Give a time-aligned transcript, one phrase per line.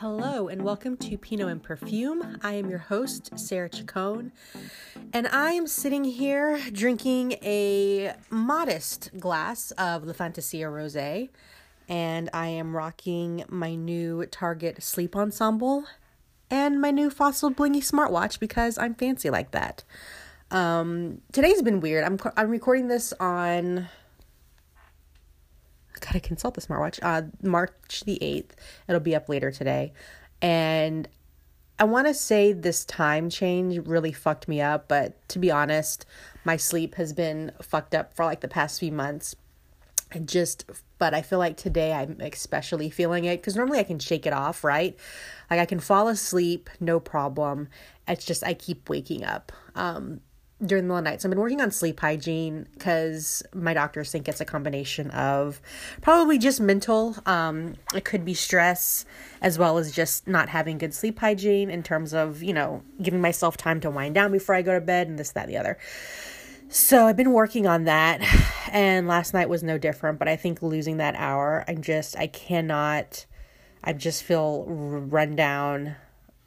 [0.00, 2.38] Hello, and welcome to Pinot and Perfume.
[2.42, 4.32] I am your host, Sarah Chacon,
[5.12, 11.28] and I am sitting here drinking a modest glass of La Fantasia Rosé,
[11.86, 15.84] and I am rocking my new Target Sleep Ensemble
[16.50, 19.84] and my new Fossil Blingy smartwatch because I'm fancy like that.
[20.50, 22.04] Um, today's been weird.
[22.04, 23.86] I'm I'm recording this on
[26.00, 26.98] gotta consult the smartwatch.
[27.02, 28.50] Uh, March the 8th.
[28.88, 29.92] It'll be up later today.
[30.42, 31.08] And
[31.78, 36.04] I want to say this time change really fucked me up, but to be honest,
[36.44, 39.34] my sleep has been fucked up for like the past few months.
[40.12, 40.68] And just,
[40.98, 44.32] but I feel like today I'm especially feeling it because normally I can shake it
[44.32, 44.94] off, right?
[45.50, 47.68] Like I can fall asleep, no problem.
[48.06, 49.52] It's just I keep waking up.
[49.74, 50.20] Um,
[50.64, 51.22] during the middle of the night.
[51.22, 55.60] So I've been working on sleep hygiene because my doctors think it's a combination of
[56.02, 57.16] probably just mental.
[57.26, 59.04] Um, it could be stress
[59.40, 63.20] as well as just not having good sleep hygiene in terms of, you know, giving
[63.20, 65.78] myself time to wind down before I go to bed and this, that, the other.
[66.68, 68.20] So I've been working on that
[68.70, 72.26] and last night was no different, but I think losing that hour, I'm just, I
[72.26, 73.26] cannot,
[73.82, 75.96] I just feel run down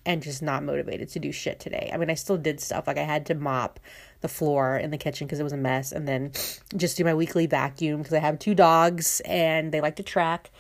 [0.06, 1.90] and just not motivated to do shit today.
[1.94, 3.80] I mean, I still did stuff like I had to mop
[4.22, 6.32] the floor in the kitchen because it was a mess and then
[6.76, 10.52] just do my weekly vacuum because I have two dogs and they like to track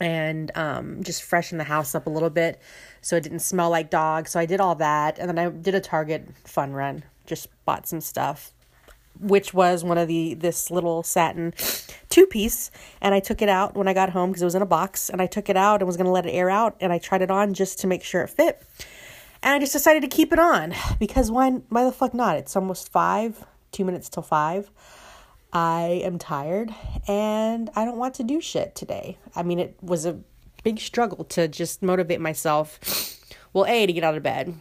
[0.00, 2.60] and um, just freshen the house up a little bit
[3.00, 4.30] so it didn't smell like dogs.
[4.30, 7.04] So I did all that and then I did a Target fun run.
[7.26, 8.53] Just bought some stuff
[9.20, 11.52] which was one of the this little satin
[12.08, 12.70] two piece
[13.00, 15.08] and I took it out when I got home because it was in a box
[15.08, 16.98] and I took it out and was going to let it air out and I
[16.98, 18.62] tried it on just to make sure it fit.
[19.42, 22.36] And I just decided to keep it on because why why the fuck not?
[22.36, 24.70] It's almost 5, 2 minutes till 5.
[25.52, 26.74] I am tired
[27.06, 29.18] and I don't want to do shit today.
[29.36, 30.18] I mean, it was a
[30.64, 32.80] big struggle to just motivate myself.
[33.52, 34.58] Well, A to get out of bed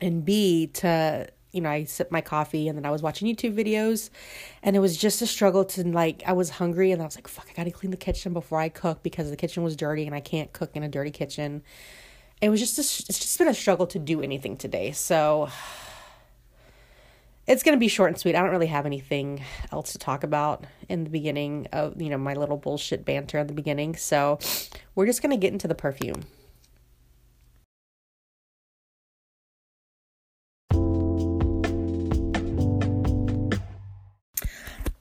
[0.00, 3.56] and B to you know, I sipped my coffee and then I was watching YouTube
[3.56, 4.10] videos
[4.62, 7.26] and it was just a struggle to like I was hungry and I was like,
[7.26, 10.14] fuck, I gotta clean the kitchen before I cook because the kitchen was dirty and
[10.14, 11.62] I can't cook in a dirty kitchen.
[12.42, 14.92] It was just a, it's just been a struggle to do anything today.
[14.92, 15.48] So
[17.46, 18.36] it's gonna be short and sweet.
[18.36, 19.42] I don't really have anything
[19.72, 23.48] else to talk about in the beginning of you know my little bullshit banter at
[23.48, 23.96] the beginning.
[23.96, 24.38] So
[24.94, 26.24] we're just gonna get into the perfume.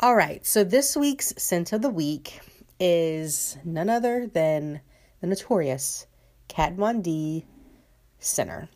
[0.06, 2.40] All right, so this week's scent of the week
[2.80, 4.82] is none other than
[5.20, 6.06] the notorious
[6.48, 7.44] Kat Von D
[8.20, 8.70] Sinner.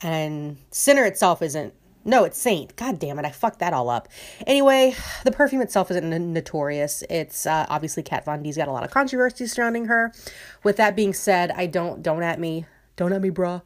[0.00, 1.74] And Sinner itself isn't,
[2.06, 2.76] no, it's Saint.
[2.76, 4.08] God damn it, I fucked that all up.
[4.46, 4.94] Anyway,
[5.24, 7.04] the perfume itself isn't notorious.
[7.10, 10.14] It's uh, obviously Kat Von D's got a lot of controversy surrounding her.
[10.62, 12.64] With that being said, I don't, don't at me,
[12.96, 13.60] don't at me, bruh.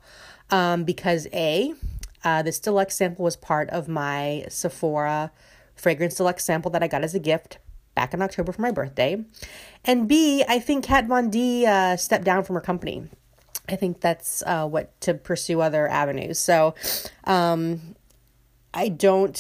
[0.50, 1.75] Um, because A,
[2.25, 5.30] uh, this deluxe sample was part of my Sephora
[5.78, 7.59] fragrance deluxe sample that I got as a gift
[7.94, 9.25] back in October for my birthday.
[9.84, 13.09] And B, I think Kat Von D uh, stepped down from her company.
[13.69, 16.39] I think that's uh, what to pursue other avenues.
[16.39, 16.75] So,
[17.25, 17.97] um,
[18.72, 19.37] I don't.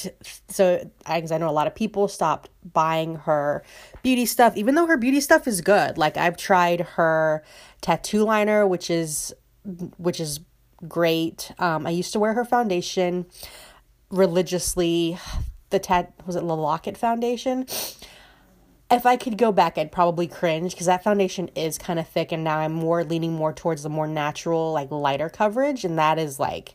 [0.48, 3.62] So, because I, I know a lot of people stopped buying her
[4.02, 5.96] beauty stuff, even though her beauty stuff is good.
[5.98, 7.44] Like I've tried her
[7.80, 9.34] tattoo liner, which is
[9.98, 10.40] which is
[10.88, 11.52] great.
[11.58, 13.26] Um, I used to wear her foundation
[14.10, 15.18] religiously
[15.70, 17.66] the tat was it the Lock-It Foundation.
[18.90, 22.32] If I could go back, I'd probably cringe because that foundation is kind of thick,
[22.32, 26.18] and now I'm more leaning more towards the more natural, like lighter coverage, and that
[26.18, 26.74] is like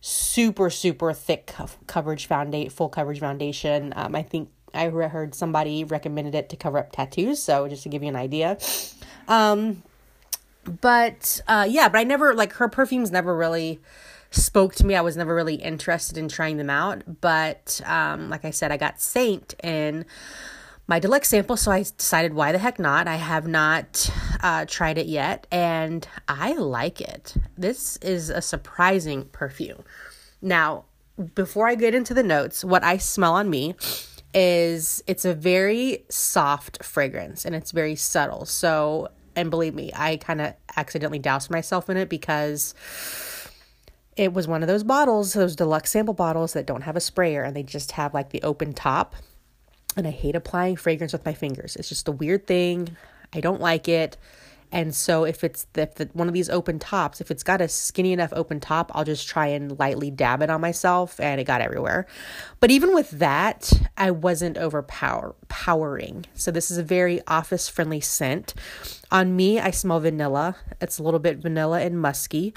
[0.00, 3.92] super super thick co- coverage foundation, full coverage foundation.
[3.96, 7.88] Um, I think I heard somebody recommended it to cover up tattoos, so just to
[7.88, 8.58] give you an idea.
[9.26, 9.82] Um,
[10.80, 13.80] but uh, yeah, but I never like her perfumes never really
[14.32, 14.94] spoke to me.
[14.94, 18.76] I was never really interested in trying them out, but um, like I said, I
[18.76, 20.04] got Saint in
[20.88, 23.06] my deluxe sample, so I decided why the heck not.
[23.06, 24.10] I have not
[24.40, 27.34] uh, tried it yet, and I like it.
[27.56, 29.84] This is a surprising perfume.
[30.40, 30.86] Now,
[31.34, 33.74] before I get into the notes, what I smell on me
[34.34, 38.44] is it's a very soft fragrance and it's very subtle.
[38.46, 42.74] So, and believe me, I kind of accidentally doused myself in it because
[44.16, 47.42] it was one of those bottles, those deluxe sample bottles that don't have a sprayer
[47.42, 49.14] and they just have like the open top.
[49.96, 51.76] And I hate applying fragrance with my fingers.
[51.76, 52.96] It's just a weird thing.
[53.32, 54.16] I don't like it.
[54.72, 57.60] And so if it's the, if the, one of these open tops, if it's got
[57.60, 61.40] a skinny enough open top, I'll just try and lightly dab it on myself and
[61.40, 62.06] it got everywhere.
[62.58, 66.24] But even with that, I wasn't overpowering.
[66.34, 68.54] So this is a very office friendly scent.
[69.10, 70.56] On me, I smell vanilla.
[70.80, 72.54] It's a little bit vanilla and musky.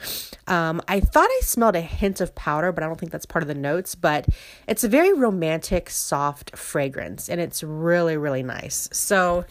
[0.47, 3.43] Um, I thought I smelled a hint of powder, but I don't think that's part
[3.43, 3.93] of the notes.
[3.93, 4.27] But
[4.65, 8.87] it's a very romantic, soft fragrance, and it's really, really nice.
[8.93, 9.43] So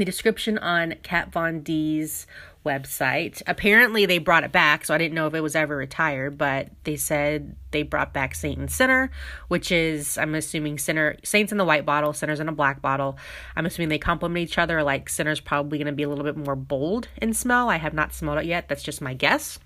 [0.00, 2.26] the description on Kat Von D's
[2.64, 3.42] website.
[3.46, 6.68] Apparently, they brought it back, so I didn't know if it was ever retired, but
[6.84, 9.10] they said they brought back Saint and Sinner,
[9.48, 13.16] which is, I'm assuming, Sinner, Saints in the white bottle, Sinner's in a black bottle.
[13.54, 16.36] I'm assuming they complement each other, like Sinner's probably going to be a little bit
[16.36, 17.70] more bold in smell.
[17.70, 19.58] I have not smelled it yet, that's just my guess.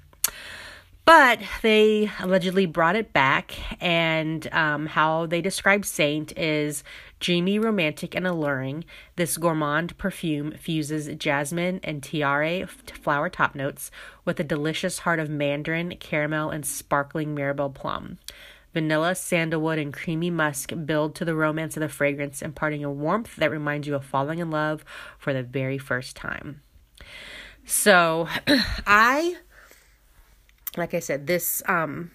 [1.06, 6.84] But they allegedly brought it back, and um, how they describe Saint is
[7.20, 8.84] dreamy, romantic, and alluring.
[9.16, 13.90] This gourmand perfume fuses jasmine and tiare flower top notes
[14.24, 18.18] with a delicious heart of mandarin, caramel, and sparkling mirabelle plum.
[18.72, 23.36] Vanilla, sandalwood, and creamy musk build to the romance of the fragrance, imparting a warmth
[23.36, 24.84] that reminds you of falling in love
[25.18, 26.62] for the very first time.
[27.64, 28.28] So,
[28.86, 29.36] I
[30.76, 32.12] like I said, this um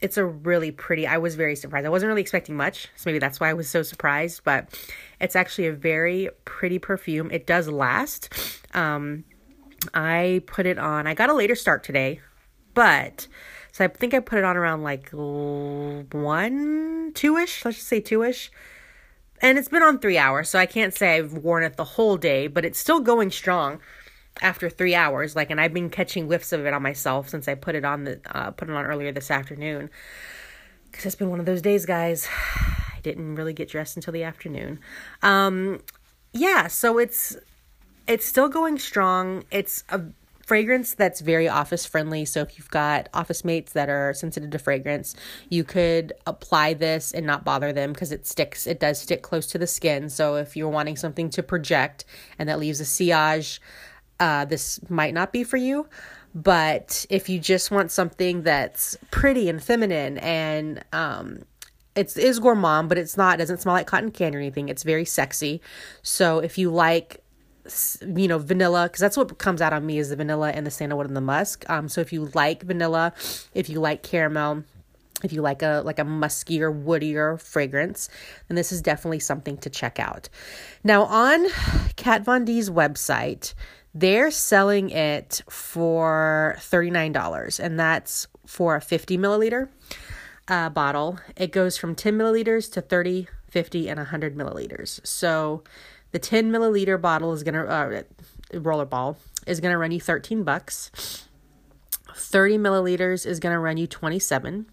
[0.00, 1.86] it's a really pretty I was very surprised.
[1.86, 4.78] I wasn't really expecting much, so maybe that's why I was so surprised, but
[5.20, 7.30] it's actually a very pretty perfume.
[7.30, 8.32] It does last.
[8.74, 9.24] Um
[9.94, 11.06] I put it on.
[11.06, 12.20] I got a later start today,
[12.74, 13.26] but
[13.72, 17.64] so I think I put it on around like one, two ish.
[17.64, 18.50] Let's just say two ish.
[19.40, 22.16] And it's been on three hours, so I can't say I've worn it the whole
[22.16, 23.78] day, but it's still going strong
[24.40, 27.54] after three hours like and i've been catching whiffs of it on myself since i
[27.54, 29.90] put it on the uh, put it on earlier this afternoon.
[30.90, 32.28] Because it's been one of those days guys.
[32.56, 34.80] I didn't really get dressed until the afternoon.
[35.22, 35.80] Um
[36.32, 37.36] yeah so it's
[38.06, 39.44] it's still going strong.
[39.50, 40.00] It's a
[40.46, 42.24] fragrance that's very office friendly.
[42.24, 45.14] So if you've got office mates that are sensitive to fragrance
[45.50, 49.46] you could apply this and not bother them because it sticks it does stick close
[49.48, 50.08] to the skin.
[50.08, 52.04] So if you're wanting something to project
[52.38, 53.60] and that leaves a sillage
[54.20, 55.86] uh, this might not be for you.
[56.34, 61.42] But if you just want something that's pretty and feminine and um,
[61.96, 64.68] it's is gourmand, but it's not it doesn't smell like cotton candy or anything.
[64.68, 65.60] It's very sexy.
[66.02, 67.24] So if you like
[68.00, 70.70] you know vanilla because that's what comes out on me is the vanilla and the
[70.70, 73.12] sandalwood and the musk um so if you like vanilla
[73.52, 74.64] if you like caramel
[75.22, 78.08] if you like a like a muskier woodier fragrance
[78.46, 80.28] then this is definitely something to check out
[80.82, 81.46] now on
[81.96, 83.52] kat von d's website
[83.98, 89.68] they're selling it for $39, and that's for a 50 milliliter
[90.46, 91.18] uh, bottle.
[91.36, 95.04] It goes from 10 milliliters to 30, 50, and 100 milliliters.
[95.04, 95.64] So
[96.12, 98.02] the 10 milliliter bottle is going to, uh,
[98.52, 99.16] rollerball,
[99.46, 101.26] is going to run you 13 bucks.
[102.14, 104.66] 30 milliliters is going to run you 27.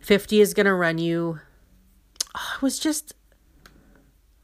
[0.00, 1.40] 50 is going to run you,
[2.34, 3.14] oh, it was just,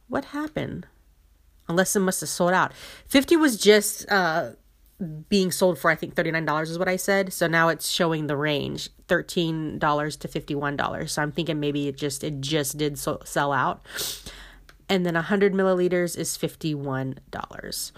[0.09, 0.87] what happened?
[1.69, 2.73] Unless it must have sold out.
[3.07, 4.53] 50 was just uh,
[5.29, 7.33] being sold for I think $39 is what I said.
[7.33, 11.09] So now it's showing the range $13 to $51.
[11.09, 13.85] So I'm thinking maybe it just it just did so, sell out.
[14.89, 17.93] And then 100 milliliters is $51.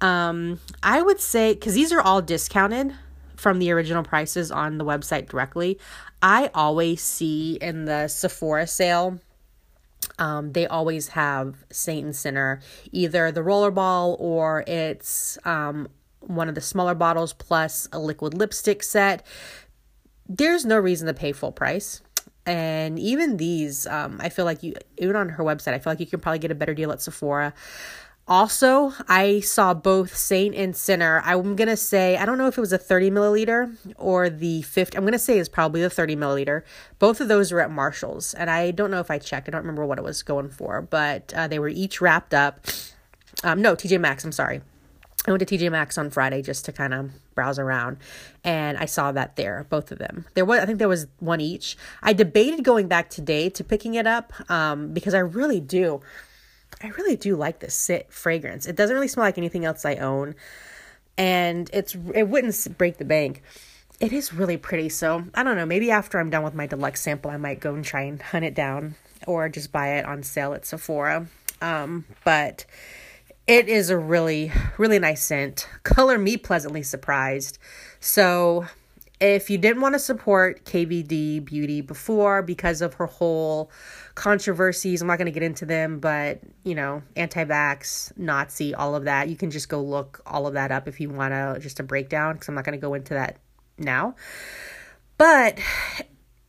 [0.00, 2.94] Um, I would say cuz these are all discounted
[3.36, 5.78] from the original prices on the website directly.
[6.22, 9.20] I always see in the Sephora sale
[10.18, 12.60] um, they always have Saint and Sinner,
[12.92, 15.88] either the rollerball or it's um,
[16.20, 19.26] one of the smaller bottles plus a liquid lipstick set.
[20.28, 22.00] There's no reason to pay full price.
[22.46, 26.00] And even these, um, I feel like you, even on her website, I feel like
[26.00, 27.54] you can probably get a better deal at Sephora.
[28.26, 31.20] Also, I saw both Saint and Sinner.
[31.26, 34.62] I'm going to say, I don't know if it was a 30 milliliter or the
[34.62, 34.96] 50.
[34.96, 36.62] I'm going to say it's probably the 30 milliliter.
[36.98, 38.32] Both of those were at Marshall's.
[38.32, 39.48] And I don't know if I checked.
[39.48, 42.66] I don't remember what it was going for, but uh, they were each wrapped up.
[43.42, 44.62] Um, no, TJ Maxx, I'm sorry.
[45.26, 47.96] I went to TJ Maxx on Friday just to kind of browse around
[48.42, 50.26] and I saw that there, both of them.
[50.34, 51.76] There was I think there was one each.
[52.02, 56.00] I debated going back today to picking it up um, because I really do
[56.84, 58.66] I really do like this sit fragrance.
[58.66, 60.34] It doesn't really smell like anything else I own,
[61.16, 63.42] and it's it wouldn't break the bank.
[64.00, 64.90] It is really pretty.
[64.90, 65.64] So I don't know.
[65.64, 68.44] Maybe after I'm done with my deluxe sample, I might go and try and hunt
[68.44, 71.26] it down, or just buy it on sale at Sephora.
[71.62, 72.66] Um, but
[73.46, 75.66] it is a really really nice scent.
[75.84, 77.56] Color me pleasantly surprised.
[77.98, 78.66] So
[79.24, 83.70] if you didn't want to support KVD Beauty before because of her whole
[84.14, 88.94] controversies, I'm not going to get into them, but you know, anti vax, Nazi, all
[88.94, 91.58] of that, you can just go look all of that up if you want to,
[91.60, 93.38] just a breakdown, because I'm not going to go into that
[93.78, 94.14] now.
[95.16, 95.58] But,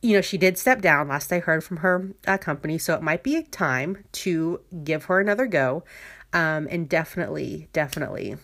[0.02, 3.02] you know, she did step down last I heard from her uh, company, so it
[3.02, 5.84] might be time to give her another go.
[6.32, 8.36] Um, and definitely, definitely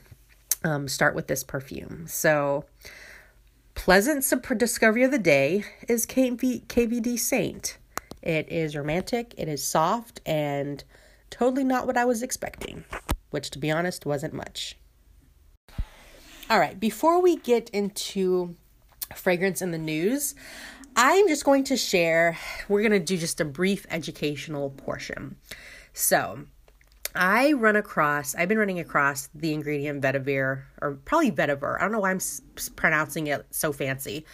[0.64, 2.06] um, start with this perfume.
[2.06, 2.64] So,
[3.74, 4.24] pleasant
[4.56, 7.78] discovery of the day is KV- KVD Saint.
[8.22, 10.84] It is romantic, it is soft, and
[11.30, 12.84] totally not what I was expecting,
[13.30, 14.76] which to be honest wasn't much.
[16.48, 18.56] All right, before we get into
[19.14, 20.34] fragrance in the news,
[20.94, 22.38] I'm just going to share,
[22.68, 25.36] we're going to do just a brief educational portion.
[25.94, 26.44] So,
[27.14, 31.76] I run across, I've been running across the ingredient vetiver, or probably vetiver.
[31.78, 32.40] I don't know why I'm s-
[32.76, 34.25] pronouncing it so fancy.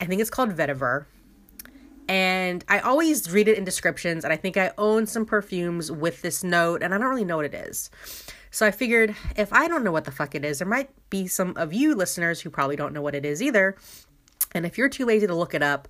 [0.00, 1.06] I think it's called vetiver.
[2.08, 6.22] And I always read it in descriptions, and I think I own some perfumes with
[6.22, 7.90] this note, and I don't really know what it is.
[8.50, 11.26] So I figured if I don't know what the fuck it is, there might be
[11.26, 13.76] some of you listeners who probably don't know what it is either.
[14.52, 15.86] And if you're too lazy to look it up,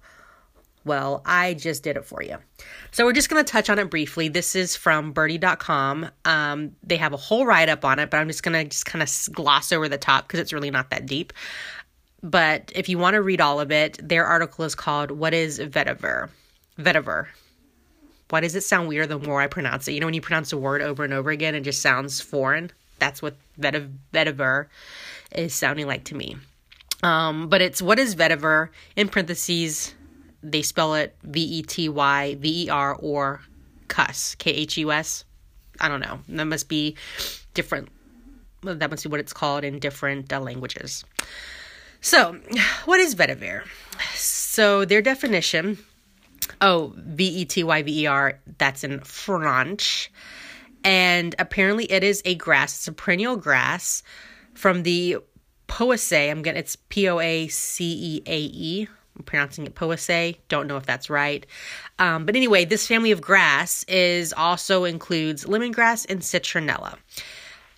[0.84, 2.38] well, I just did it for you.
[2.90, 4.28] So we're just going to touch on it briefly.
[4.28, 6.10] This is from Byrdie.com.
[6.24, 8.86] Um, they have a whole write up on it, but I'm just going to just
[8.86, 11.32] kind of gloss over the top because it's really not that deep.
[12.22, 15.58] But if you want to read all of it, their article is called What is
[15.60, 16.30] Vetiver?
[16.78, 17.26] Vetiver.
[18.30, 19.92] Why does it sound weird the more I pronounce it?
[19.92, 22.70] You know, when you pronounce a word over and over again, it just sounds foreign.
[22.98, 24.66] That's what vetiv- vetiver
[25.34, 26.36] is sounding like to me.
[27.02, 29.94] Um, but it's what is vetiver in parentheses.
[30.42, 33.40] They spell it V E T Y V E R or
[33.88, 35.24] cuss K H U S.
[35.80, 36.20] I don't know.
[36.28, 36.96] That must be
[37.54, 37.88] different.
[38.62, 41.04] That must be what it's called in different uh, languages.
[42.00, 42.38] So,
[42.84, 43.62] what is vetiver?
[44.14, 45.78] So, their definition
[46.60, 50.10] oh, V E T Y V E R, that's in French.
[50.84, 54.02] And apparently, it is a grass, it's a perennial grass
[54.54, 55.18] from the
[55.66, 56.30] Poaceae.
[56.30, 58.88] I'm getting it's P O A C E A E.
[59.18, 60.36] I'm pronouncing it Poaceae.
[60.48, 61.44] Don't know if that's right.
[61.98, 66.96] Um, but anyway, this family of grass is also includes lemongrass and citronella.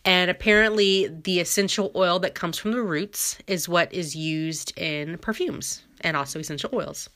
[0.04, 5.18] And apparently, the essential oil that comes from the roots is what is used in
[5.18, 7.08] perfumes and also essential oils.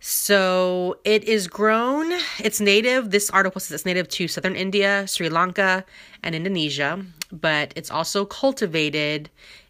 [0.00, 3.10] So it is grown, it's native.
[3.10, 5.84] This article says it's native to southern India, Sri Lanka,
[6.22, 9.28] and Indonesia, but it's also cultivated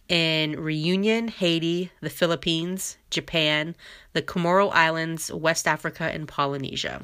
[0.09, 3.77] in Reunion, Haiti, the Philippines, Japan,
[4.13, 7.03] the Comoro Islands, West Africa, and Polynesia.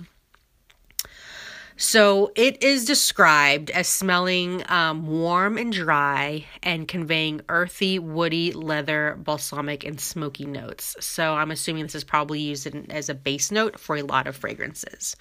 [1.77, 9.19] So it is described as smelling um, warm and dry and conveying earthy, woody, leather,
[9.19, 10.95] balsamic, and smoky notes.
[11.01, 14.29] So I'm assuming this is probably used in, as a base note for a lot
[14.29, 15.17] of fragrances.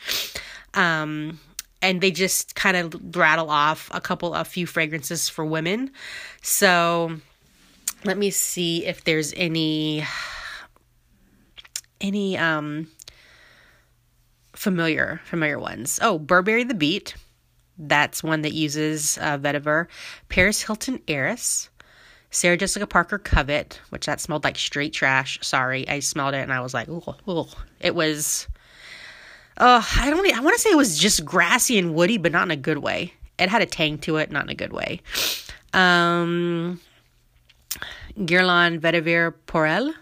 [0.76, 1.40] Um,
[1.82, 5.90] and they just kind of rattle off a couple, a few fragrances for women.
[6.44, 7.18] So
[8.06, 10.04] let me see if there's any,
[12.02, 12.88] any, um,
[14.54, 16.00] familiar familiar ones.
[16.02, 17.16] Oh, Burberry the Beat.
[17.78, 19.88] That's one that uses uh, vetiver.
[20.30, 21.70] Paris Hilton Heiress.
[22.32, 25.38] Sarah Jessica Parker Covet, which that smelled like straight trash.
[25.44, 27.48] Sorry, I smelled it and I was like, oh, oh.
[27.80, 28.48] It was.
[29.58, 30.36] Uh, I don't.
[30.36, 32.80] I want to say it was just grassy and woody, but not in a good
[32.80, 33.14] way.
[33.38, 35.02] It had a tang to it, not in a good way.
[35.74, 36.80] Um,
[38.18, 39.94] Guerlain Vetiver Pour Elle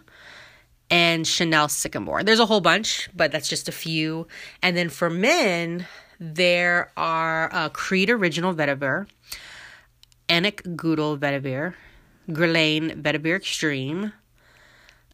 [0.89, 2.23] and Chanel Sycomore.
[2.23, 4.27] There's a whole bunch, but that's just a few.
[4.61, 5.87] And then for men,
[6.19, 9.07] there are uh, Creed Original Vetiver,
[10.27, 11.73] Annick Goutal Vetiver,
[12.29, 14.13] Guerlain Vetiver Extreme,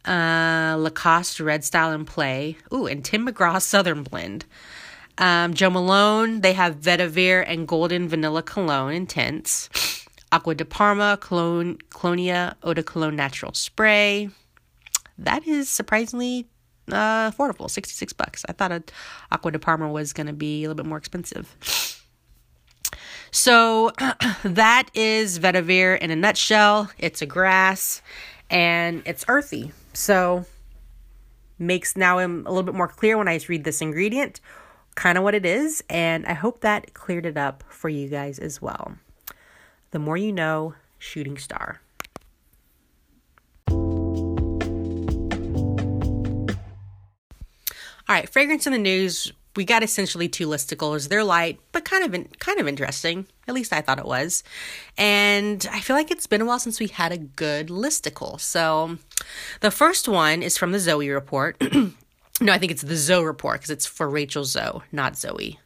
[0.04, 4.44] uh, Lacoste Red Style and Play, ooh, and Tim McGraw Southern Blend.
[5.16, 9.68] Um, Jo Malone, they have Vetiver and Golden Vanilla Cologne Intense.
[10.30, 14.30] Acqua di Parma, Cologne, Colonia Eau de Cologne Natural Spray
[15.18, 16.46] that is surprisingly
[16.90, 18.44] uh, affordable 66 bucks.
[18.48, 18.82] I thought a
[19.30, 21.54] Acqua di Parma was going to be a little bit more expensive.
[23.30, 23.92] So
[24.44, 26.90] that is vetiver in a nutshell.
[26.98, 28.00] It's a grass
[28.48, 29.72] and it's earthy.
[29.92, 30.46] So
[31.58, 34.40] makes now I'm a little bit more clear when I read this ingredient,
[34.94, 38.38] kind of what it is, and I hope that cleared it up for you guys
[38.38, 38.96] as well.
[39.90, 41.80] The more you know, shooting star.
[48.08, 51.08] All right, fragrance in the news we got essentially two listicles.
[51.08, 53.26] They're light, but kind of in, kind of interesting.
[53.48, 54.44] At least I thought it was.
[54.96, 58.40] And I feel like it's been a while since we had a good listicle.
[58.40, 58.98] So
[59.60, 61.60] the first one is from the Zoe report.
[62.40, 65.58] no, I think it's the Zoe report because it's for Rachel Zoe, not Zoe.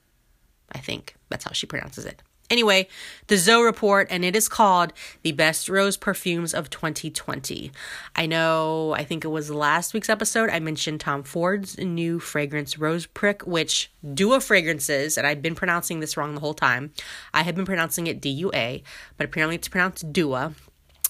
[0.72, 2.22] I think that's how she pronounces it.
[2.52, 2.86] Anyway,
[3.28, 4.92] the Zoe report, and it is called
[5.22, 7.72] The Best Rose Perfumes of 2020.
[8.14, 12.78] I know, I think it was last week's episode, I mentioned Tom Ford's new fragrance,
[12.78, 16.92] Rose Prick, which Dua Fragrances, and I've been pronouncing this wrong the whole time.
[17.32, 18.82] I have been pronouncing it D U A,
[19.16, 20.52] but apparently it's pronounced Dua.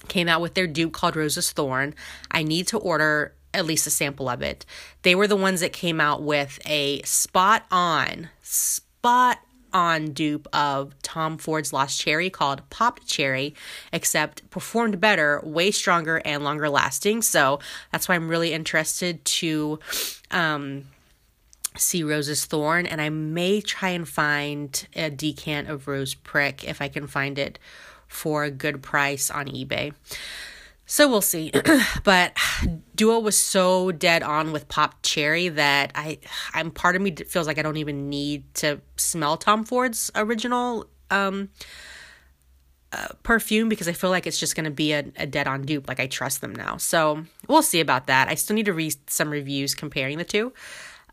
[0.06, 1.96] Came out with their dupe called Rose's Thorn.
[2.30, 4.64] I need to order at least a sample of it.
[5.02, 9.40] They were the ones that came out with a spot on, spot
[9.72, 13.54] on dupe of Tom Ford's Lost Cherry called Popped Cherry,
[13.92, 17.22] except performed better, way stronger, and longer lasting.
[17.22, 17.60] So
[17.90, 19.78] that's why I'm really interested to
[20.30, 20.84] um,
[21.76, 26.82] see Rose's Thorn, and I may try and find a decant of Rose Prick if
[26.82, 27.58] I can find it
[28.08, 29.92] for a good price on eBay.
[30.92, 31.50] So we'll see.
[32.04, 32.36] but
[32.94, 36.18] Dua was so dead on with Pop Cherry that I
[36.52, 40.86] I'm part of me feels like I don't even need to smell Tom Ford's original
[41.10, 41.48] um
[42.92, 45.62] uh, perfume because I feel like it's just going to be a, a dead on
[45.62, 45.88] dupe.
[45.88, 46.76] Like I trust them now.
[46.76, 48.28] So we'll see about that.
[48.28, 50.52] I still need to read some reviews comparing the two.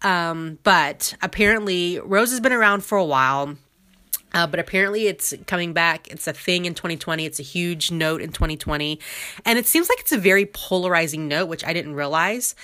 [0.01, 3.55] Um, but apparently Rose has been around for a while.
[4.33, 6.07] Uh, but apparently it's coming back.
[6.09, 7.25] It's a thing in 2020.
[7.25, 8.99] It's a huge note in 2020.
[9.45, 12.55] And it seems like it's a very polarizing note, which I didn't realize.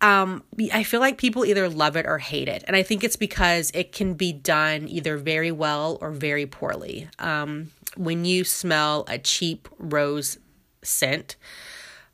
[0.00, 2.64] Um, I feel like people either love it or hate it.
[2.66, 7.08] And I think it's because it can be done either very well or very poorly.
[7.18, 10.38] Um, when you smell a cheap rose
[10.82, 11.36] scent,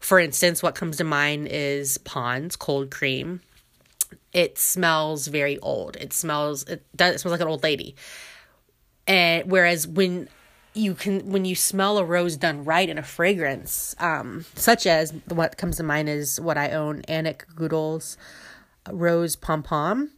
[0.00, 3.40] for instance, what comes to mind is Pond's cold cream.
[4.32, 5.96] It smells very old.
[5.96, 7.94] It smells it does it smells like an old lady
[9.06, 10.28] and whereas when
[10.74, 15.12] you can when you smell a rose done right in a fragrance um, such as
[15.28, 18.16] what comes to mind is what i own Annick Goutal's
[18.90, 20.10] rose pom pom.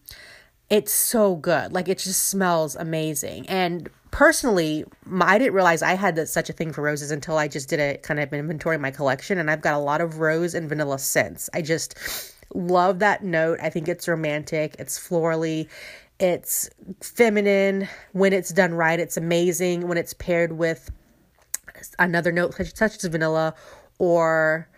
[0.71, 1.73] It's so good.
[1.73, 3.47] Like it just smells amazing.
[3.49, 4.85] And personally
[5.21, 7.79] i didn't realize i had that, such a thing for roses until i just did
[7.79, 10.67] a kind of inventory of my collection and i've got a lot of rose and
[10.67, 11.51] vanilla scents.
[11.53, 11.95] I just
[12.55, 13.59] love that note.
[13.63, 14.77] I think it's romantic.
[14.79, 15.69] It's florally
[16.19, 16.69] it's
[17.01, 18.99] feminine when it's done right.
[18.99, 20.91] It's amazing when it's paired with
[21.99, 23.55] another note such as vanilla
[23.99, 24.69] or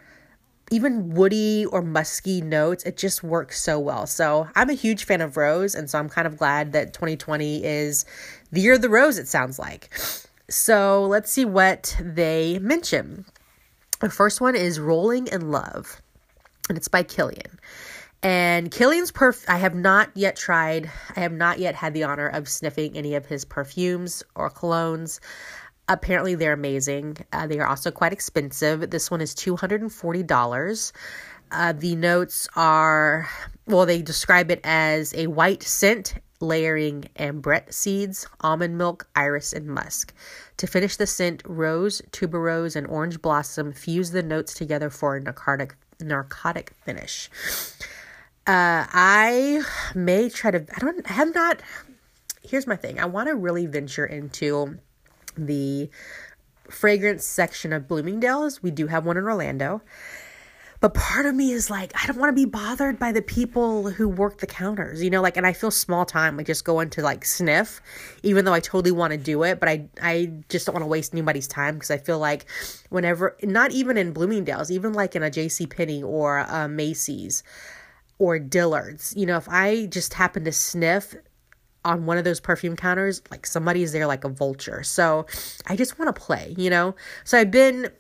[0.70, 2.85] even woody or musky notes.
[2.85, 4.06] It just works so well.
[4.06, 7.65] So I'm a huge fan of rose, and so I'm kind of glad that 2020
[7.65, 8.04] is
[8.52, 9.19] the year of the rose.
[9.19, 9.91] It sounds like.
[10.49, 13.25] So let's see what they mention.
[14.00, 16.00] The first one is Rolling in Love,
[16.69, 17.58] and it's by Kilian.
[18.23, 20.91] And Kilian's perf I have not yet tried.
[21.17, 25.21] I have not yet had the honor of sniffing any of his perfumes or colognes.
[25.89, 27.17] Apparently, they're amazing.
[27.33, 28.91] Uh, they are also quite expensive.
[28.91, 30.93] This one is $240.
[31.50, 33.28] Uh, the notes are,
[33.67, 39.67] well, they describe it as a white scent layering ambrette seeds, almond milk, iris, and
[39.67, 40.15] musk.
[40.59, 45.21] To finish the scent, rose, tuberose, and orange blossom fuse the notes together for a
[45.21, 47.28] narcotic narcotic finish.
[48.50, 49.63] Uh, I
[49.95, 50.58] may try to.
[50.58, 51.08] I don't.
[51.08, 51.63] I have not.
[52.43, 52.99] Here's my thing.
[52.99, 54.76] I want to really venture into
[55.39, 55.89] the
[56.69, 58.60] fragrance section of Bloomingdale's.
[58.60, 59.82] We do have one in Orlando.
[60.80, 63.89] But part of me is like, I don't want to be bothered by the people
[63.89, 66.89] who work the counters, you know, like, and I feel small time, like just going
[66.91, 67.80] to like sniff,
[68.23, 70.89] even though I totally want to do it, but I, I just don't want to
[70.89, 72.47] waste anybody's time because I feel like
[72.89, 75.67] whenever, not even in Bloomingdale's, even like in a J.C.
[75.67, 77.43] Penney or a Macy's,
[78.21, 79.15] or Dillard's.
[79.17, 81.17] You know, if I just happen to sniff
[81.85, 84.85] on one of those perfume counters, like somebody's there like a vulture.
[84.85, 85.26] So
[85.67, 86.95] I just want to play, you know?
[87.25, 87.91] So I've been,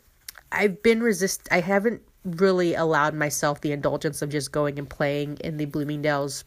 [0.52, 5.38] I've been resist, I haven't really allowed myself the indulgence of just going and playing
[5.38, 6.44] in the Bloomingdale's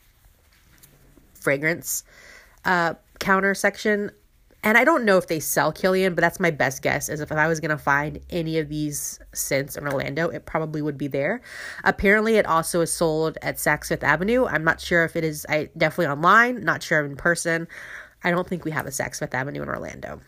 [1.33, 2.03] fragrance
[2.63, 4.11] uh, counter section
[4.63, 7.09] and I don't know if they sell Kilian, but that's my best guess.
[7.09, 10.97] Is if I was gonna find any of these scents in Orlando, it probably would
[10.97, 11.41] be there.
[11.83, 14.45] Apparently, it also is sold at Saks Fifth Avenue.
[14.45, 15.45] I'm not sure if it is.
[15.49, 16.63] I definitely online.
[16.63, 17.67] Not sure in person.
[18.23, 20.21] I don't think we have a Saks Fifth Avenue in Orlando,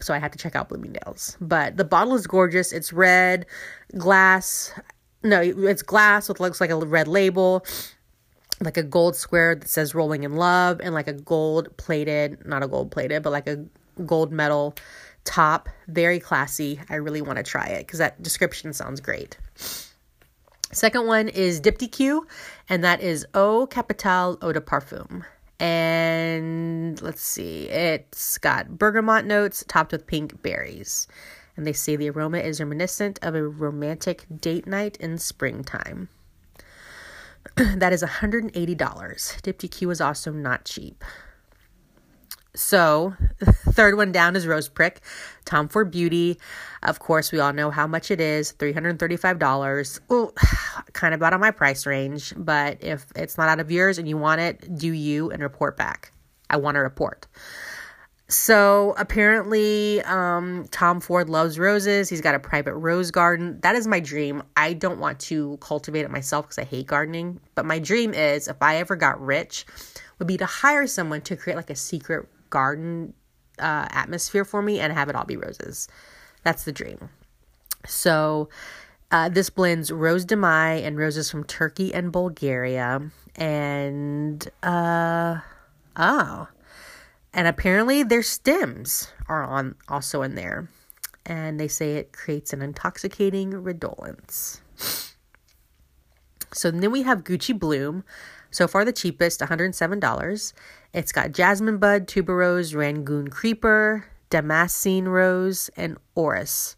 [0.00, 1.36] so I had to check out Bloomingdale's.
[1.40, 2.72] But the bottle is gorgeous.
[2.72, 3.46] It's red,
[3.98, 4.72] glass.
[5.24, 7.64] No, it's glass with looks like a red label
[8.64, 12.62] like a gold square that says rolling in love and like a gold plated not
[12.62, 13.64] a gold plated but like a
[14.04, 14.74] gold metal
[15.24, 19.38] top very classy i really want to try it because that description sounds great
[20.72, 22.20] second one is diptyque
[22.68, 25.24] and that is eau capitale eau de parfum
[25.60, 31.06] And let's see, it's got bergamot notes topped with pink berries.
[31.56, 36.08] And they say the aroma is reminiscent of a romantic date night in springtime.
[37.76, 38.52] that is $180.
[38.52, 41.04] Diptyque Q is also not cheap.
[42.56, 43.14] So,
[43.44, 45.00] third one down is Rose Prick,
[45.44, 46.38] Tom Ford Beauty.
[46.82, 50.00] Of course, we all know how much it is $335.
[50.10, 50.32] Oh,
[50.92, 54.08] kind of out of my price range, but if it's not out of yours and
[54.08, 56.12] you want it, do you and report back.
[56.50, 57.26] I want a report.
[58.26, 62.08] So apparently, um, Tom Ford loves roses.
[62.08, 63.60] He's got a private rose garden.
[63.60, 64.42] That is my dream.
[64.56, 67.38] I don't want to cultivate it myself because I hate gardening.
[67.54, 69.66] But my dream is, if I ever got rich,
[70.18, 73.12] would be to hire someone to create like a secret garden
[73.58, 75.86] uh, atmosphere for me and have it all be roses.
[76.44, 77.10] That's the dream.
[77.86, 78.48] So
[79.10, 83.10] uh, this blends rose de mai and roses from Turkey and Bulgaria.
[83.36, 85.40] And uh,
[85.96, 86.48] oh,
[87.34, 90.68] and apparently their stems are on also in there.
[91.26, 94.60] And they say it creates an intoxicating redolence.
[96.52, 98.04] So then we have Gucci Bloom.
[98.50, 100.52] So far the cheapest, $107.
[100.92, 106.76] It's got jasmine bud, tuberose, rangoon creeper, damascene rose, and orris.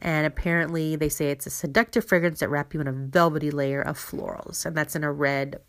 [0.00, 3.82] And apparently they say it's a seductive fragrance that wraps you in a velvety layer
[3.82, 4.64] of florals.
[4.64, 5.60] And that's in a red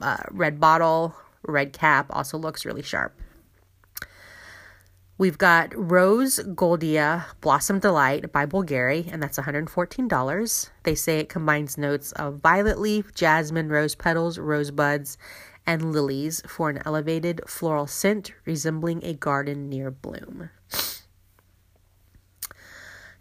[0.00, 3.20] uh, red bottle, red cap, also looks really sharp.
[5.18, 10.70] We've got Rose Goldea Blossom Delight by Bulgari, and that's $114.
[10.84, 15.18] They say it combines notes of violet leaf, jasmine, rose petals, rosebuds,
[15.66, 20.50] and lilies for an elevated floral scent resembling a garden near bloom.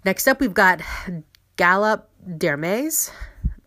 [0.05, 0.81] Next up, we've got
[1.57, 2.03] Galop
[2.37, 3.09] d'Hermes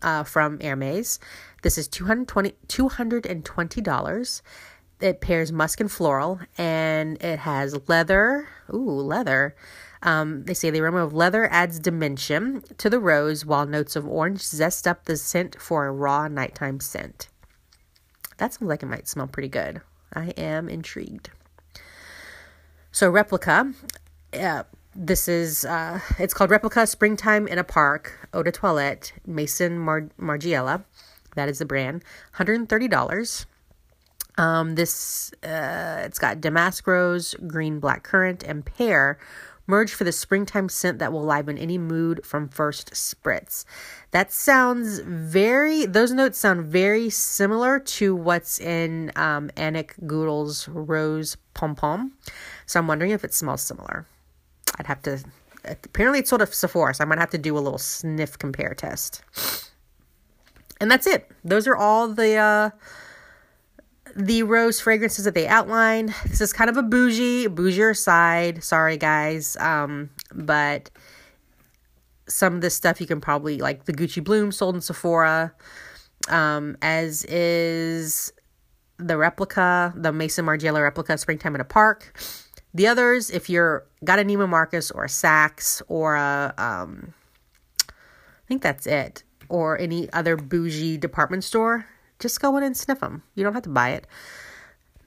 [0.01, 1.19] uh, from Hermes.
[1.63, 4.41] This is $220, $220
[5.01, 8.47] it pairs musk and floral, and it has leather.
[8.73, 9.55] Ooh, leather.
[10.03, 14.07] Um, they say the aroma of leather adds dimension to the rose, while notes of
[14.07, 17.27] orange zest up the scent for a raw nighttime scent.
[18.37, 19.81] That sounds like it might smell pretty good.
[20.13, 21.29] I am intrigued.
[22.91, 23.73] So, replica.
[24.33, 24.63] Uh,
[24.95, 30.09] this is uh, it's called replica springtime in a park eau de toilette maison Mar-
[30.19, 30.83] margiela
[31.35, 32.03] that is the brand
[32.35, 33.45] $130
[34.41, 39.19] um, this uh, it's got damask rose, green black currant, and pear
[39.67, 43.65] merged for the springtime scent that will liven any mood from first spritz.
[44.09, 45.85] That sounds very.
[45.85, 52.13] Those notes sound very similar to what's in um, Annick Goutal's rose pom pom.
[52.65, 54.07] So I'm wondering if it smells similar.
[54.79, 55.23] I'd have to.
[55.65, 58.73] Apparently, it's sort of Sephora, so I might have to do a little sniff compare
[58.73, 59.21] test.
[60.79, 61.29] And that's it.
[61.45, 62.37] Those are all the.
[62.37, 62.69] Uh,
[64.15, 66.13] the rose fragrances that they outline.
[66.25, 68.63] This is kind of a bougie, bougier side.
[68.63, 69.57] Sorry, guys.
[69.57, 70.89] Um, but
[72.27, 75.53] some of this stuff you can probably like the Gucci Bloom sold in Sephora,
[76.29, 78.31] um, as is
[78.97, 82.17] the replica, the Maison Margiela replica, Springtime in a Park.
[82.73, 87.13] The others, if you're got a Neiman Marcus or a Saks or a, um,
[87.89, 91.85] I think that's it, or any other bougie department store,
[92.21, 93.23] just go in and sniff them.
[93.35, 94.07] You don't have to buy it.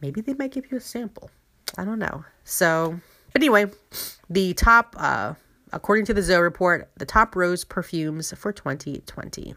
[0.01, 1.31] Maybe they might give you a sample.
[1.79, 2.25] I don't know.
[2.45, 3.01] So,
[3.33, 3.67] but anyway,
[4.29, 5.35] the top, uh,
[5.73, 9.55] according to the Zoe report, the top rose perfumes for 2020.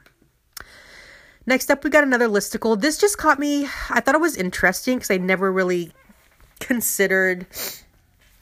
[1.45, 2.79] Next up, we got another listicle.
[2.79, 3.65] This just caught me.
[3.89, 5.91] I thought it was interesting because I never really
[6.59, 7.47] considered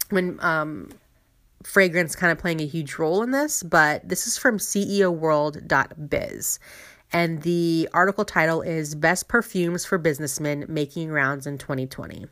[0.10, 0.90] when um,
[1.64, 6.60] fragrance kind of playing a huge role in this, but this is from CEOworld.biz.
[7.12, 12.26] And the article title is Best Perfumes for Businessmen Making Rounds in 2020.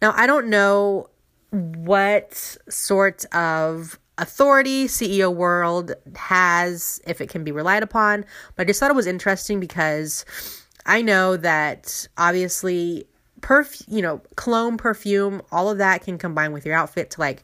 [0.00, 1.10] Now, I don't know
[1.50, 8.64] what sort of authority CEO World has, if it can be relied upon, but I
[8.66, 10.24] just thought it was interesting because
[10.86, 13.06] I know that obviously
[13.40, 17.42] perf you know cologne perfume all of that can combine with your outfit to like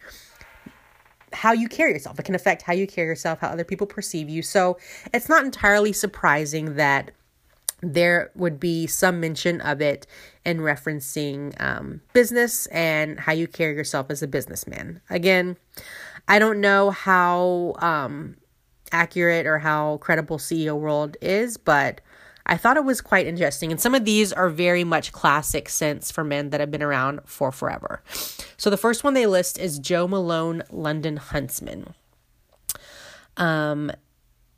[1.35, 2.18] how you carry yourself.
[2.18, 4.42] It can affect how you carry yourself, how other people perceive you.
[4.42, 4.79] So
[5.12, 7.11] it's not entirely surprising that
[7.83, 10.07] there would be some mention of it
[10.45, 15.01] in referencing um, business and how you carry yourself as a businessman.
[15.11, 15.57] Again,
[16.29, 18.37] I don't know how um,
[18.92, 22.01] accurate or how credible CEO World is, but
[22.46, 23.70] I thought it was quite interesting.
[23.70, 27.20] And some of these are very much classic scents for men that have been around
[27.24, 28.02] for forever.
[28.57, 31.94] So the first one they list is Jo Malone London Huntsman.
[33.37, 33.92] Um,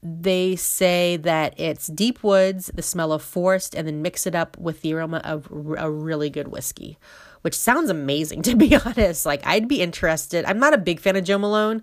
[0.02, 4.56] they say that it's deep woods, the smell of forest, and then mix it up
[4.58, 6.98] with the aroma of a really good whiskey,
[7.40, 9.24] which sounds amazing to be honest.
[9.24, 10.44] Like, I'd be interested.
[10.44, 11.82] I'm not a big fan of Jo Malone,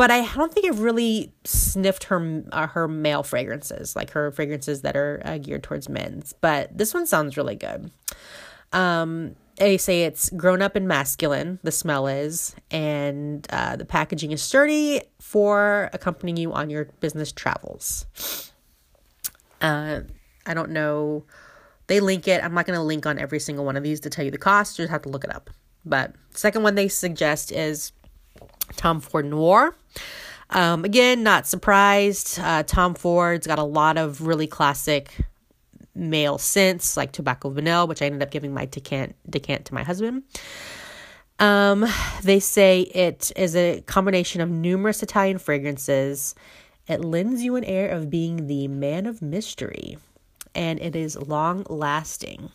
[0.00, 4.80] but I don't think I've really sniffed her uh, her male fragrances, like her fragrances
[4.80, 6.32] that are uh, geared towards men's.
[6.40, 7.90] But this one sounds really good.
[8.72, 14.32] Um, they say it's grown up and masculine, the smell is, and uh, the packaging
[14.32, 18.06] is sturdy for accompanying you on your business travels.
[19.60, 20.00] Uh,
[20.46, 21.26] I don't know.
[21.88, 22.42] They link it.
[22.42, 24.38] I'm not going to link on every single one of these to tell you the
[24.38, 24.78] cost.
[24.78, 25.50] You just have to look it up.
[25.84, 27.92] But second one they suggest is
[28.76, 29.76] Tom Ford Noir.
[30.50, 32.38] Um, again, not surprised.
[32.40, 35.14] Uh, Tom Ford's got a lot of really classic
[35.94, 39.82] male scents like tobacco vanilla, which I ended up giving my decant, decant to my
[39.82, 40.24] husband.
[41.38, 41.86] Um,
[42.22, 46.34] they say it is a combination of numerous Italian fragrances.
[46.86, 49.96] It lends you an air of being the man of mystery,
[50.54, 52.50] and it is long lasting.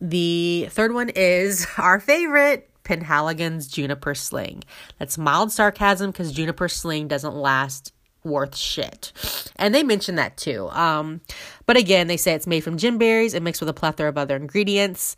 [0.00, 4.64] The third one is our favorite Penhaligon's Juniper Sling.
[4.98, 7.92] That's mild sarcasm because Juniper Sling doesn't last
[8.24, 9.12] worth shit.
[9.56, 10.68] And they mention that too.
[10.70, 11.20] Um,
[11.66, 14.18] but again, they say it's made from gin berries and mixed with a plethora of
[14.18, 15.16] other ingredients.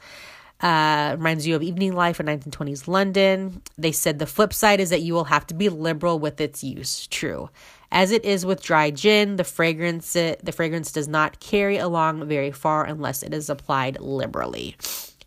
[0.61, 3.61] Uh, reminds you of evening life in 1920s London.
[3.77, 6.63] They said the flip side is that you will have to be liberal with its
[6.63, 7.09] use.
[7.09, 7.51] True.
[7.91, 12.29] As it is with dry gin, the fragrance it, the fragrance does not carry along
[12.29, 14.77] very far unless it is applied liberally.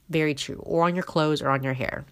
[0.10, 0.62] Very true.
[0.63, 2.05] Or on your clothes or on your hair.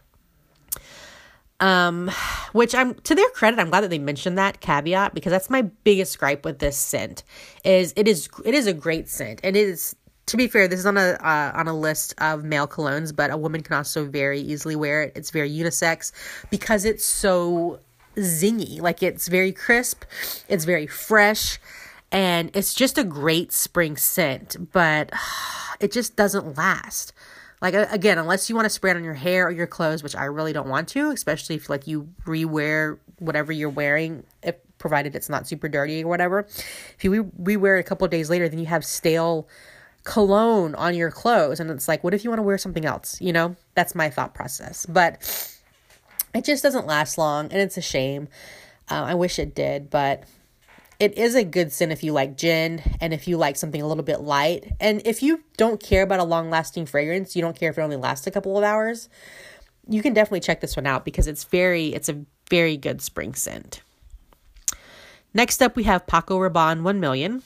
[1.64, 2.12] Um,
[2.52, 5.62] which I'm to their credit, I'm glad that they mentioned that caveat because that's my
[5.62, 7.24] biggest gripe with this scent.
[7.64, 9.96] Is it is it is a great scent and it is
[10.26, 13.32] to be fair, this is on a uh, on a list of male colognes, but
[13.32, 15.14] a woman can also very easily wear it.
[15.16, 16.12] It's very unisex
[16.50, 17.80] because it's so
[18.18, 18.82] zingy.
[18.82, 20.04] Like it's very crisp,
[20.50, 21.60] it's very fresh,
[22.12, 24.72] and it's just a great spring scent.
[24.74, 25.12] But
[25.80, 27.14] it just doesn't last.
[27.64, 30.18] Like again, unless you want to spray it on your hair or your clothes, which
[30.18, 35.16] I really don't want to, especially if like you rewear whatever you're wearing, if provided
[35.16, 36.40] it's not super dirty or whatever.
[36.40, 39.48] If you re- rewear it a couple days later, then you have stale
[40.04, 43.22] cologne on your clothes, and it's like, what if you want to wear something else?
[43.22, 44.86] You know, that's my thought process.
[44.86, 45.58] But
[46.36, 48.28] it just doesn't last long, and it's a shame.
[48.92, 50.26] Uh, I wish it did, but
[51.04, 53.86] it is a good scent if you like gin and if you like something a
[53.86, 54.72] little bit light.
[54.80, 57.82] And if you don't care about a long lasting fragrance, you don't care if it
[57.82, 59.10] only lasts a couple of hours,
[59.86, 63.34] you can definitely check this one out because it's very, it's a very good spring
[63.34, 63.82] scent.
[65.34, 67.44] Next up, we have Paco Rabanne 1 million.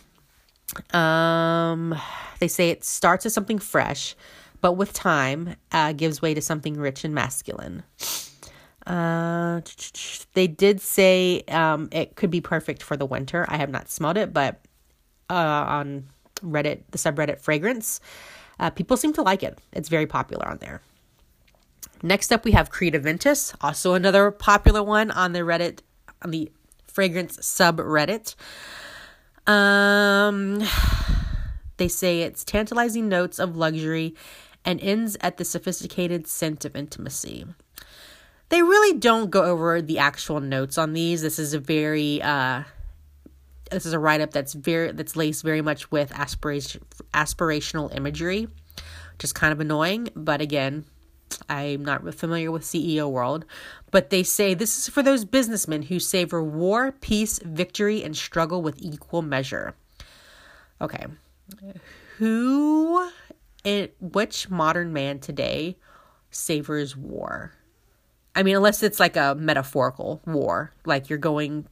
[0.94, 2.00] Um,
[2.40, 4.16] they say it starts as something fresh,
[4.62, 7.82] but with time, uh, gives way to something rich and masculine.
[8.88, 9.60] Uh,
[10.34, 13.46] they did say um, it could be perfect for the winter.
[13.50, 14.62] I have not smelled it, but
[15.30, 16.08] uh, on
[16.42, 18.00] Reddit, the subreddit fragrance,
[18.60, 19.60] uh, people seem to like it.
[19.74, 20.82] It's very popular on there.
[22.02, 25.80] Next up, we have Creed Aventus, also another popular one on the Reddit,
[26.22, 26.50] on the
[26.86, 28.36] fragrance subreddit.
[29.48, 30.64] Um,
[31.78, 34.16] they say it's tantalizing notes of luxury
[34.64, 37.46] and ends at the sophisticated scent of intimacy.
[38.50, 41.22] They really don't go over the actual notes on these.
[41.22, 42.64] This is a very uh
[43.72, 46.84] this is a write up that's very that's laced very much with aspiration
[47.14, 48.48] aspirational imagery,
[49.14, 50.10] which is kind of annoying.
[50.16, 50.86] But again,
[51.50, 53.46] I'm not familiar with CEO world,
[53.92, 58.62] but they say this is for those businessmen who savor war, peace, victory, and struggle
[58.62, 59.76] with equal measure.
[60.80, 61.06] Okay,
[62.18, 63.10] who,
[63.64, 65.78] in which modern man today
[66.32, 67.54] savors war?
[68.38, 71.66] I mean, unless it's like a metaphorical war, like you're going,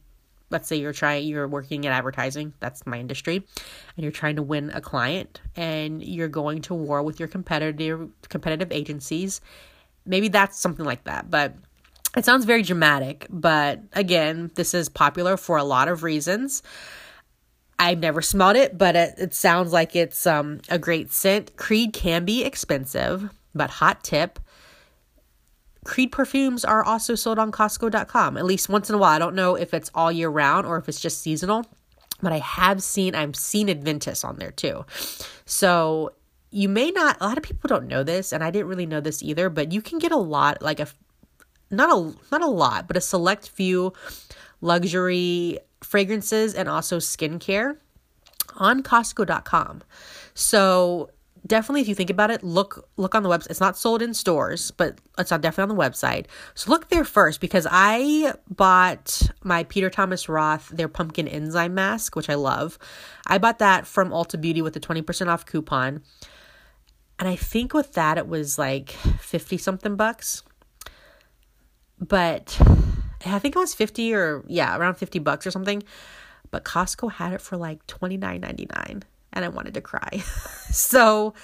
[0.50, 4.42] let's say you're trying, you're working in advertising, that's my industry, and you're trying to
[4.42, 9.40] win a client, and you're going to war with your competitive competitive agencies.
[10.04, 11.54] Maybe that's something like that, but
[12.16, 13.28] it sounds very dramatic.
[13.30, 16.64] But again, this is popular for a lot of reasons.
[17.78, 21.56] I've never smelled it, but it, it sounds like it's um, a great scent.
[21.56, 24.40] Creed can be expensive, but hot tip
[25.86, 29.14] Creed perfumes are also sold on Costco.com at least once in a while.
[29.14, 31.64] I don't know if it's all year round or if it's just seasonal,
[32.20, 34.84] but I have seen I've seen Aventus on there too.
[35.44, 36.12] So
[36.50, 39.00] you may not a lot of people don't know this and I didn't really know
[39.00, 40.88] this either, but you can get a lot like a
[41.70, 43.92] not a not a lot, but a select few
[44.60, 47.76] luxury fragrances and also skincare
[48.56, 49.82] on Costco.com.
[50.34, 51.10] So
[51.46, 54.12] definitely if you think about it look look on the website it's not sold in
[54.12, 56.26] stores but it's not definitely on the website.
[56.54, 62.16] So look there first because i bought my peter thomas roth their pumpkin enzyme mask
[62.16, 62.78] which i love.
[63.26, 66.02] I bought that from ulta beauty with a 20% off coupon.
[67.18, 70.42] And i think with that it was like 50 something bucks.
[71.98, 72.58] But
[73.24, 75.82] i think it was 50 or yeah around 50 bucks or something.
[76.50, 79.02] But costco had it for like 29.99
[79.36, 80.24] and I wanted to cry.
[80.70, 81.34] so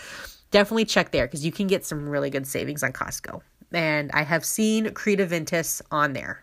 [0.51, 3.43] definitely check there because you can get some really good savings on Costco.
[3.71, 6.43] And I have seen Creed Aventus on there.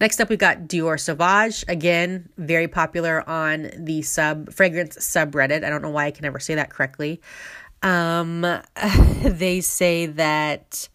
[0.00, 1.64] Next up, we've got Dior Sauvage.
[1.68, 5.64] Again, very popular on the sub fragrance subreddit.
[5.64, 7.20] I don't know why I can never say that correctly.
[7.82, 8.40] Um,
[9.22, 10.88] they say that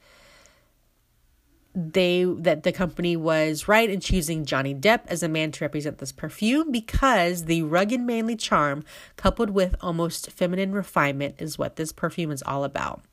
[1.77, 5.99] they that the company was right in choosing Johnny Depp as a man to represent
[5.99, 8.83] this perfume because the rugged manly charm
[9.15, 13.03] coupled with almost feminine refinement is what this perfume is all about.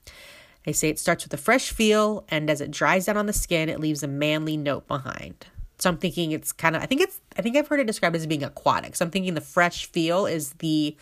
[0.65, 3.35] They say it starts with a fresh feel and as it dries down on the
[3.35, 5.47] skin it leaves a manly note behind.
[5.79, 8.17] So I'm thinking it's kind of I think it's I think I've heard it described
[8.17, 8.97] as being aquatic.
[8.97, 10.97] So I'm thinking the fresh feel is the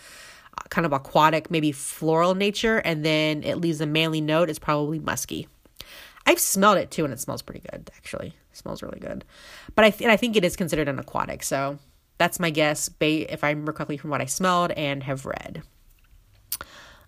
[0.58, 4.58] uh, kind of aquatic maybe floral nature and then it leaves a manly note is
[4.58, 5.46] probably musky.
[6.26, 7.90] I've smelled it too, and it smells pretty good.
[7.96, 9.24] Actually, it smells really good.
[9.74, 11.42] But I th- I think it is considered an aquatic.
[11.42, 11.78] So
[12.18, 15.62] that's my guess, ba- if I remember correctly from what I smelled and have read.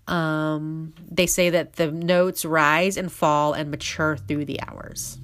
[0.07, 5.17] Um, they say that the notes rise and fall and mature through the hours.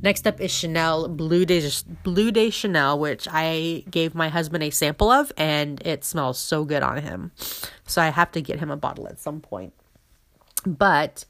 [0.00, 1.68] Next up is Chanel Blue de
[2.04, 6.64] Bleu de Chanel, which I gave my husband a sample of, and it smells so
[6.64, 7.32] good on him.
[7.84, 9.72] So I have to get him a bottle at some point.
[10.64, 11.24] But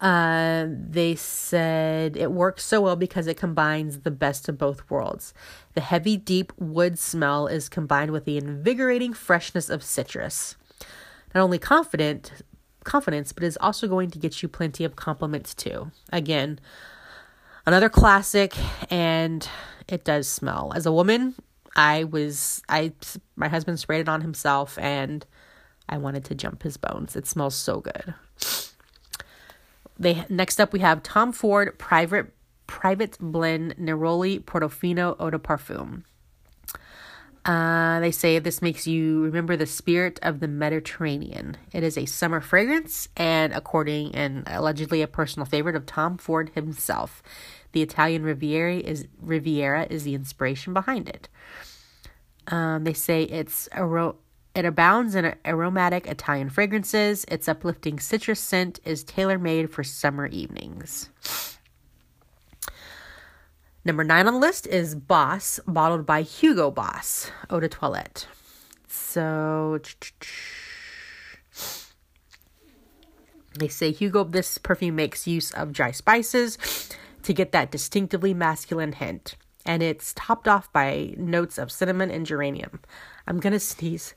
[0.00, 5.32] uh, they said it works so well because it combines the best of both worlds.
[5.74, 10.56] The heavy, deep wood smell is combined with the invigorating freshness of citrus.
[11.34, 12.32] Not only confident
[12.84, 15.90] confidence, but is also going to get you plenty of compliments too.
[16.12, 16.58] Again,
[17.66, 18.54] another classic,
[18.90, 19.46] and
[19.88, 20.72] it does smell.
[20.74, 21.34] As a woman,
[21.74, 22.92] I was I
[23.34, 25.26] my husband sprayed it on himself, and
[25.88, 27.16] I wanted to jump his bones.
[27.16, 28.14] It smells so good.
[29.98, 32.32] They next up we have Tom Ford Private
[32.66, 36.04] Private Blend Neroli Portofino Eau de Parfum.
[37.46, 41.56] Uh, they say this makes you remember the spirit of the Mediterranean.
[41.72, 46.50] It is a summer fragrance, and according and allegedly a personal favorite of Tom Ford
[46.56, 47.22] himself,
[47.70, 51.28] the Italian Riviera is Riviera is the inspiration behind it.
[52.48, 54.16] Um, they say it's a ro-
[54.56, 57.26] it abounds in aromatic Italian fragrances.
[57.28, 61.10] Its uplifting citrus scent is tailor made for summer evenings.
[63.84, 68.26] Number nine on the list is Boss, bottled by Hugo Boss, Eau de Toilette.
[68.88, 69.78] So
[73.58, 76.56] they say Hugo, this perfume makes use of dry spices
[77.24, 79.36] to get that distinctively masculine hint.
[79.66, 82.80] And it's topped off by notes of cinnamon and geranium.
[83.26, 84.14] I'm gonna sneeze.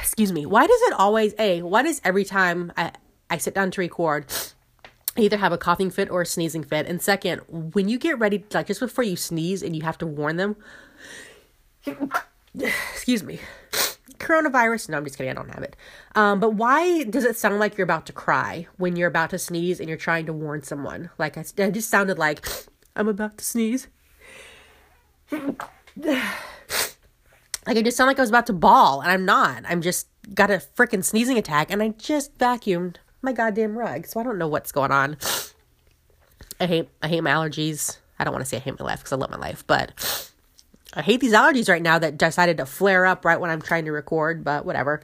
[0.00, 2.92] Excuse me why does it always a why does every time i
[3.28, 4.26] i sit down to record
[5.16, 8.18] I either have a coughing fit or a sneezing fit and second when you get
[8.18, 10.56] ready like just before you sneeze and you have to warn them
[12.54, 13.40] excuse me
[14.18, 15.74] coronavirus no i'm just kidding i don't have it
[16.14, 19.38] um, but why does it sound like you're about to cry when you're about to
[19.38, 22.46] sneeze and you're trying to warn someone like i, I just sounded like
[22.94, 23.88] i'm about to sneeze
[27.66, 29.64] like I just sound like I was about to bawl, and I'm not.
[29.68, 34.20] I'm just got a freaking sneezing attack, and I just vacuumed my goddamn rug, so
[34.20, 35.16] I don't know what's going on.
[36.58, 37.98] I hate I hate my allergies.
[38.18, 40.30] I don't want to say I hate my life because I love my life, but
[40.94, 43.84] I hate these allergies right now that decided to flare up right when I'm trying
[43.86, 44.44] to record.
[44.44, 45.02] But whatever.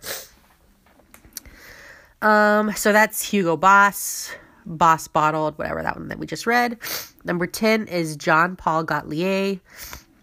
[2.22, 4.32] Um, so that's Hugo Boss,
[4.64, 6.78] Boss bottled, whatever that one that we just read.
[7.24, 9.60] Number ten is John Paul Gaultier,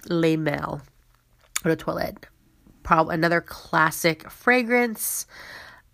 [0.10, 0.82] Le Male
[1.71, 2.26] eau toilette.
[2.84, 5.26] Probably another classic fragrance.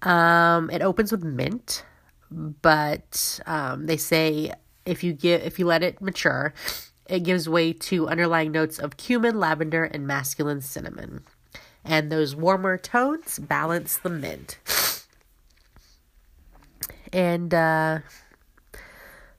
[0.01, 1.83] Um, it opens with mint,
[2.31, 4.53] but um, they say
[4.85, 6.53] if you get if you let it mature,
[7.07, 11.23] it gives way to underlying notes of cumin, lavender, and masculine cinnamon.
[11.83, 14.59] And those warmer tones balance the mint.
[17.11, 17.99] And uh,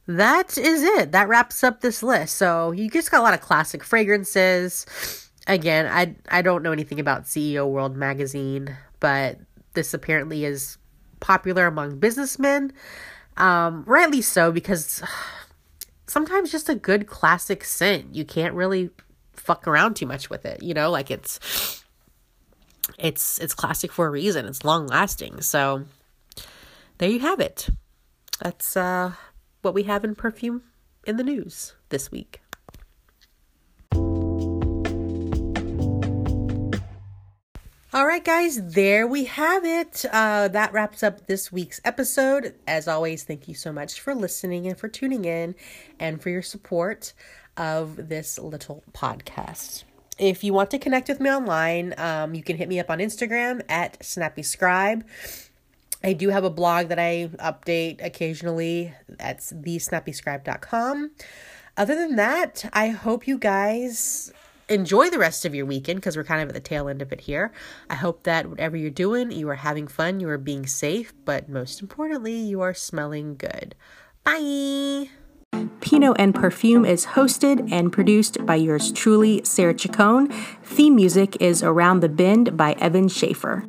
[0.06, 1.12] that is it.
[1.12, 2.36] That wraps up this list.
[2.36, 7.00] So you just got a lot of classic fragrances again, I I don't know anything
[7.00, 9.38] about CEO World magazine, but
[9.74, 10.78] this apparently is
[11.20, 12.72] popular among businessmen.
[13.36, 15.02] Um, rightly so because
[16.06, 18.90] sometimes just a good classic scent, you can't really
[19.32, 21.84] fuck around too much with it, you know, like it's
[22.98, 24.46] it's it's classic for a reason.
[24.46, 25.40] It's long lasting.
[25.42, 25.84] So
[26.98, 27.68] there you have it.
[28.40, 29.12] That's uh,
[29.62, 30.62] what we have in perfume
[31.06, 32.40] in the news this week.
[38.00, 40.06] All right, guys, there we have it.
[40.10, 42.54] Uh, that wraps up this week's episode.
[42.66, 45.54] As always, thank you so much for listening and for tuning in
[45.98, 47.12] and for your support
[47.58, 49.84] of this little podcast.
[50.18, 53.00] If you want to connect with me online, um, you can hit me up on
[53.00, 55.04] Instagram at Snappy Scribe.
[56.02, 58.94] I do have a blog that I update occasionally.
[59.10, 61.10] That's thesnappyscribe.com.
[61.76, 64.32] Other than that, I hope you guys
[64.70, 67.12] enjoy the rest of your weekend because we're kind of at the tail end of
[67.12, 67.52] it here.
[67.90, 71.48] I hope that whatever you're doing, you are having fun, you are being safe, but
[71.48, 73.74] most importantly, you are smelling good.
[74.24, 75.10] Bye.
[75.80, 80.28] Pinot and Perfume is hosted and produced by yours truly, Sarah Chacon.
[80.62, 83.64] Theme music is Around the Bend by Evan Schaefer.